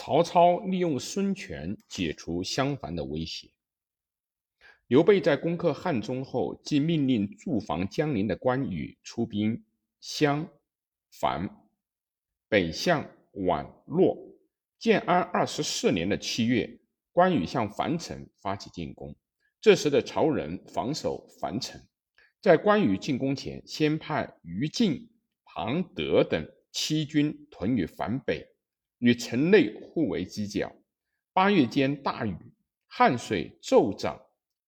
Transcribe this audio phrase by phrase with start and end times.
[0.00, 3.50] 曹操利用孙权解除襄樊的威胁。
[4.86, 9.64] 刘备在攻克汉中后，即命令驻防江陵的关羽出兵
[9.98, 10.48] 襄
[11.10, 11.50] 樊，
[12.48, 14.16] 北向宛洛。
[14.78, 16.78] 建安二十四年的七月，
[17.10, 19.16] 关羽向樊城发起进攻。
[19.60, 21.84] 这时的曹仁防守樊城，
[22.40, 25.10] 在关羽进攻前，先派于禁、
[25.44, 28.46] 庞德等七军屯于樊北，
[28.98, 30.74] 与城内互为犄角。
[31.32, 32.36] 八月间大雨，
[32.86, 34.20] 汉水骤涨。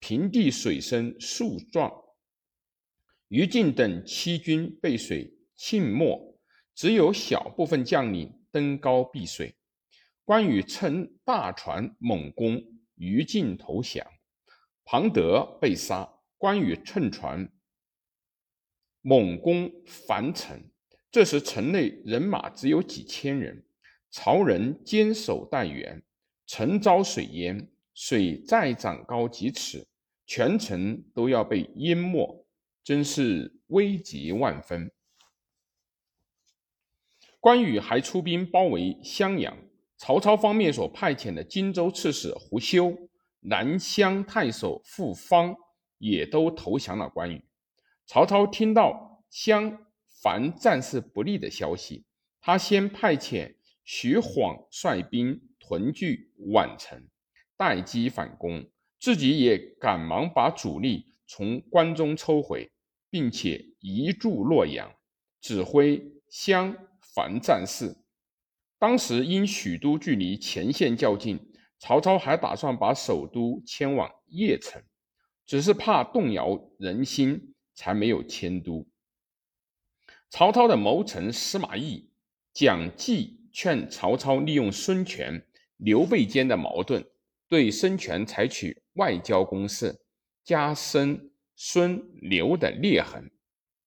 [0.03, 1.93] 平地水深数丈，
[3.29, 6.41] 于禁等七军被水浸没，
[6.75, 9.55] 只有小部分将领登高避水。
[10.25, 14.07] 关羽乘大船猛攻，于禁投降，
[14.87, 16.11] 庞德被杀。
[16.39, 17.53] 关羽乘船
[19.03, 20.59] 猛攻樊城，
[21.11, 23.63] 这时城内人马只有几千人，
[24.11, 26.03] 曹仁坚守待援，
[26.47, 29.87] 城遭水淹，水再涨高几尺。
[30.27, 32.47] 全城都要被淹没，
[32.85, 34.93] 真是危急万分。
[37.41, 39.57] 关羽还出兵包围襄阳，
[39.97, 42.97] 曹操方面所派遣的荆州刺史胡修、
[43.41, 45.57] 南乡太守傅方
[45.99, 47.45] 也都投降了关羽。
[48.07, 49.87] 曹操听到襄
[50.23, 52.05] 樊战事不利的消息，
[52.41, 57.09] 他先派遣徐晃率兵屯聚宛城，
[57.57, 58.71] 待机反攻。
[58.99, 62.71] 自己也赶忙把主力从关中抽回，
[63.09, 64.95] 并且移驻洛阳，
[65.41, 67.97] 指挥襄樊战事。
[68.79, 71.41] 当时因许都距离前线较近，
[71.79, 74.83] 曹操还打算把首都迁往邺城，
[75.47, 78.87] 只是怕动摇人心，才没有迁都。
[80.29, 82.11] 曹操的谋臣司马懿、
[82.53, 85.43] 蒋济劝曹操利用孙权、
[85.79, 87.05] 刘备间的矛盾，
[87.49, 88.83] 对孙权采取。
[88.95, 89.99] 外交攻势
[90.45, 93.31] 加深孙刘的裂痕。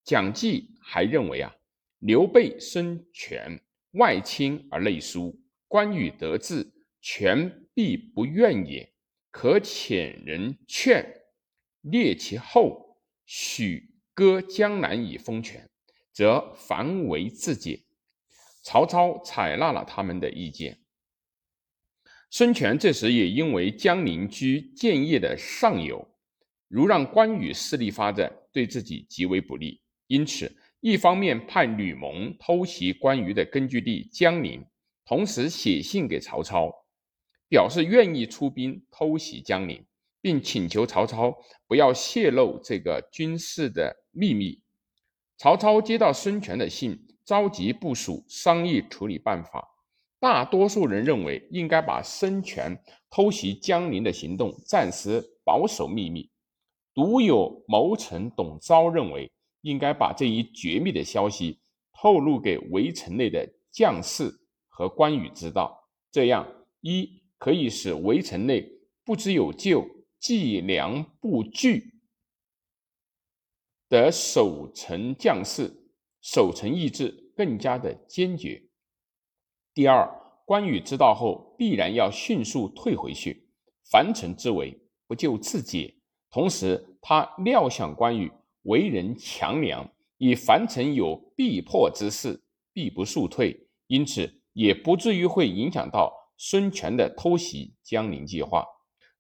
[0.04, 1.54] 蒋济还认为啊，
[2.00, 3.60] 刘备孙权
[3.92, 8.92] 外亲而内疏，关羽得志，权必不愿也。
[9.30, 11.06] 可遣人劝
[11.82, 15.70] 列其后，许割江南以封权，
[16.12, 17.84] 则防为自解。
[18.64, 20.80] 曹操采纳了他们的意见。
[22.32, 26.04] 孙权这时也因为江陵居建业的上游，
[26.68, 29.80] 如让关羽势力发展，对自己极为不利。
[30.08, 34.66] 因此，一方面派吕蒙偷袭关羽的根据地江陵，
[35.06, 36.72] 同时写信给曹操，
[37.48, 39.86] 表示愿意出兵偷袭江陵，
[40.20, 41.38] 并请求曹操
[41.68, 44.60] 不要泄露这个军事的秘密。
[45.38, 49.70] 曹操接到孙权的信，召集部署商议处理办法。
[50.20, 56.32] 大多数人认为应该把孙权偷袭江陵的行动暂时保守秘密，
[56.94, 59.30] 独有谋臣董昭认为
[59.62, 61.60] 应该把这一绝密的消息
[61.92, 64.32] 透露给围城内的将士
[64.70, 66.48] 和关羽知道，这样
[66.80, 68.66] 一可以使围城内
[69.04, 69.86] 不知有救、
[70.20, 72.00] 计粮不惧
[73.90, 75.83] 的守城将士
[76.24, 78.64] 守城意志更加的坚决。
[79.74, 80.10] 第二，
[80.46, 83.50] 关羽知道后，必然要迅速退回去。
[83.92, 85.94] 樊城之围，不救自解。
[86.32, 88.32] 同时，他料想关羽
[88.64, 92.42] 为人强梁，以樊城有必破之势，
[92.72, 98.66] 必不速退，因此也不至于会影响到孙权的偷袭江陵计划。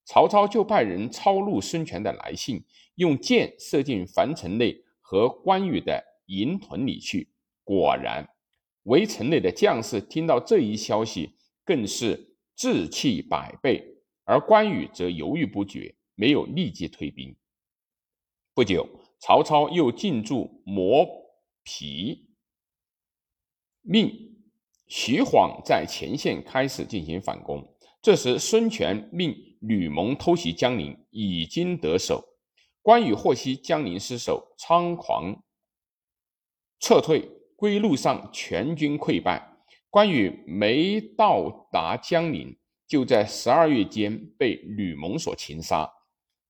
[0.05, 2.63] 曹操就派人抄录孙权的来信，
[2.95, 6.01] 用箭射进樊城内和关羽的
[6.37, 7.29] 营屯里去。
[7.63, 8.27] 果然。
[8.83, 13.81] 围城内的将士听到这一消息，更是志气百倍，
[14.25, 17.33] 而关羽则犹豫不决，没有立即退兵。
[18.53, 18.85] 不久，
[19.19, 21.07] 曹操又进驻磨
[21.63, 22.27] 皮，
[23.81, 24.35] 命
[24.89, 27.65] 徐晃在前线开始进行反攻。
[28.01, 32.21] 这时，孙权命吕蒙偷袭江陵，已经得手。
[32.81, 35.33] 关羽获悉江陵失守，仓皇
[36.83, 37.31] 撤退。
[37.55, 39.41] 归路上全军溃败，
[39.89, 42.53] 关羽没到达江陵，
[42.85, 45.89] 就在十二月间被吕蒙所擒杀。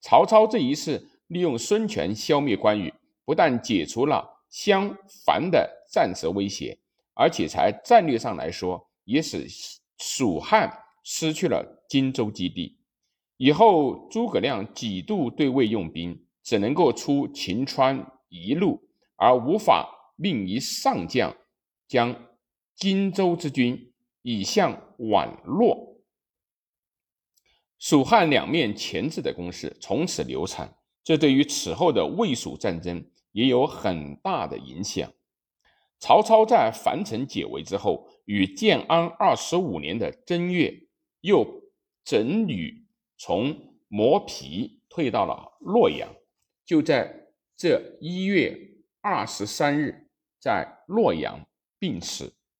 [0.02, 2.92] 曹操这一次利用孙权消灭关羽，
[3.26, 6.76] 不但解除了襄樊的战时威胁，
[7.14, 9.46] 而且在战略上来说，也使
[10.00, 12.80] 蜀汉失去了荆州基地。
[13.38, 18.82] 以后诸葛亮几度对魏用兵，只能够出秦川一路，
[19.16, 20.00] 而无法。
[20.16, 21.36] 命一上将
[21.88, 22.30] 将
[22.76, 26.02] 荆州之军以向宛洛。
[27.78, 35.12] 蜀汉两面钳制的攻势从此流产，这对于此后的魏蜀战争也有很大的影响。
[36.00, 40.88] 曹操在樊城解围之后，于建安二十五年的正月，
[41.22, 41.46] 又
[42.04, 42.86] 整旅
[43.18, 46.10] 从磨皮退到了洛阳。
[46.66, 47.28] 就在
[47.58, 48.58] 这一月
[49.06, 50.10] 二十三日，
[50.40, 51.46] 在洛阳
[51.78, 52.34] 病死。